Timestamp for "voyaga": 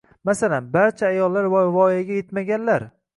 1.77-2.17